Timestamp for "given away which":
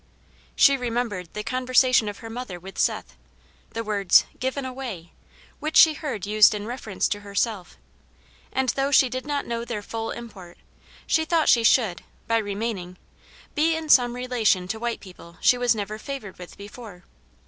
4.39-5.77